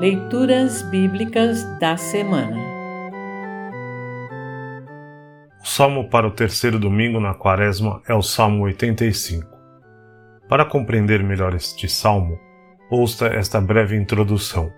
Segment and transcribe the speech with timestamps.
[0.00, 2.56] Leituras Bíblicas da Semana
[5.60, 9.44] O salmo para o terceiro domingo na quaresma é o Salmo 85.
[10.48, 12.38] Para compreender melhor este salmo,
[12.88, 14.70] ouça esta breve introdução.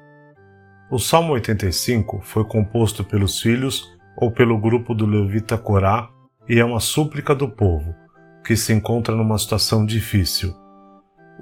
[0.90, 6.08] O Salmo 85 foi composto pelos filhos ou pelo grupo do levita Corá
[6.48, 7.94] e é uma súplica do povo,
[8.42, 10.56] que se encontra numa situação difícil.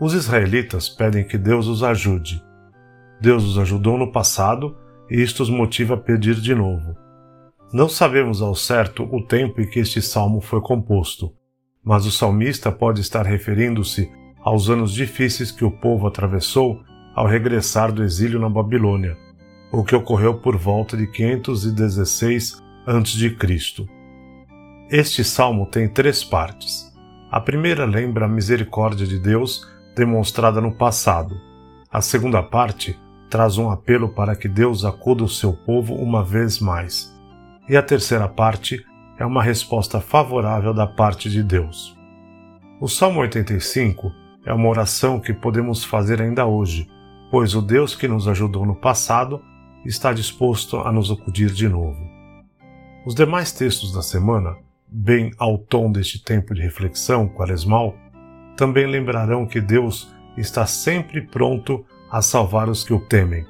[0.01, 2.48] Os israelitas pedem que Deus os ajude
[3.21, 4.77] Deus os ajudou no passado
[5.11, 6.97] e isto os motiva a pedir de novo.
[7.73, 11.33] Não sabemos ao certo o tempo em que este salmo foi composto,
[11.85, 16.81] mas o salmista pode estar referindo-se aos anos difíceis que o povo atravessou
[17.15, 19.17] ao regressar do exílio na Babilônia,
[19.73, 23.37] o que ocorreu por volta de 516 a.C.
[24.91, 26.91] Este salmo tem três partes.
[27.31, 31.37] A primeira lembra a misericórdia de Deus demonstrada no passado.
[31.93, 32.99] A segunda parte
[33.29, 37.15] traz um apelo para que Deus acuda o seu povo uma vez mais.
[37.69, 38.85] E a terceira parte
[39.19, 41.97] é uma resposta favorável da parte de Deus.
[42.81, 44.13] O Salmo 85
[44.47, 46.89] é uma oração que podemos fazer ainda hoje,
[47.31, 49.43] pois o Deus que nos ajudou no passado
[49.85, 51.99] está disposto a nos acudir de novo.
[53.05, 54.57] Os demais textos da semana,
[54.87, 57.95] bem ao tom deste tempo de reflexão quaresmal,
[58.57, 63.47] também lembrarão que Deus está sempre pronto a salvar os que o temem.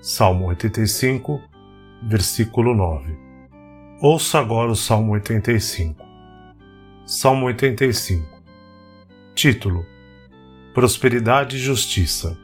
[0.00, 1.40] Salmo 85,
[2.02, 3.16] versículo 9.
[4.00, 6.04] Ouça agora o Salmo 85.
[7.04, 8.24] Salmo 85.
[9.34, 9.84] Título:
[10.72, 12.38] Prosperidade e Justiça.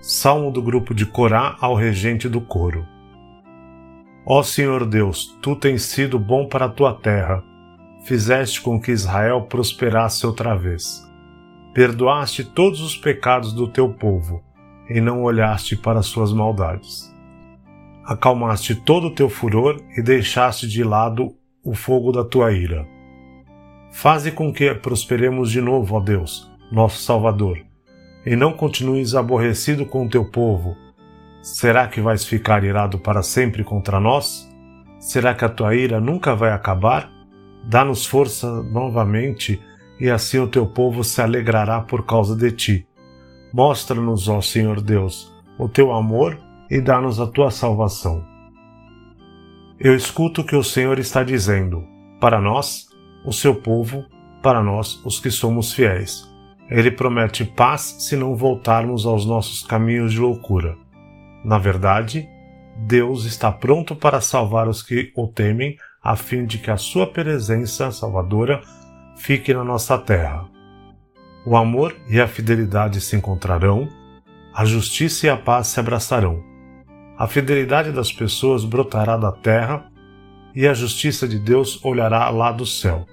[0.00, 2.86] Salmo do grupo de Corá ao regente do coro.
[4.24, 7.42] Ó Senhor Deus, tu tens sido bom para a tua terra,
[8.04, 11.04] fizeste com que Israel prosperasse outra vez.
[11.74, 14.44] Perdoaste todos os pecados do teu povo
[14.88, 17.14] e não olhaste para suas maldades.
[18.04, 22.86] Acalmaste todo o teu furor e deixaste de lado o fogo da tua ira.
[23.92, 27.58] Faze com que prosperemos de novo, ó Deus, nosso Salvador,
[28.24, 30.74] e não continues aborrecido com o teu povo.
[31.42, 34.48] Será que vais ficar irado para sempre contra nós?
[34.98, 37.10] Será que a tua ira nunca vai acabar?
[37.64, 39.60] Dá-nos força novamente,
[40.00, 42.87] e assim o teu povo se alegrará por causa de ti.
[43.58, 46.38] Mostra-nos, ó Senhor Deus, o teu amor
[46.70, 48.24] e dá-nos a tua salvação.
[49.80, 51.84] Eu escuto o que o Senhor está dizendo,
[52.20, 52.86] para nós,
[53.26, 54.04] o seu povo,
[54.44, 56.24] para nós, os que somos fiéis.
[56.70, 60.76] Ele promete paz se não voltarmos aos nossos caminhos de loucura.
[61.44, 62.28] Na verdade,
[62.86, 67.08] Deus está pronto para salvar os que o temem, a fim de que a sua
[67.08, 68.60] presença salvadora
[69.16, 70.48] fique na nossa terra.
[71.50, 73.88] O amor e a fidelidade se encontrarão,
[74.52, 76.44] a justiça e a paz se abraçarão.
[77.16, 79.90] A fidelidade das pessoas brotará da terra
[80.54, 83.06] e a justiça de Deus olhará lá do céu.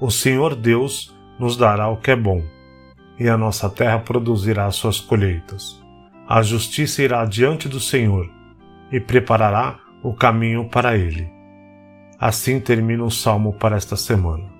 [0.00, 2.42] O Senhor Deus nos dará o que é bom,
[3.18, 5.78] e a nossa terra produzirá suas colheitas.
[6.26, 8.26] A justiça irá diante do Senhor
[8.90, 11.30] e preparará o caminho para ele.
[12.18, 14.59] Assim termina o salmo para esta semana.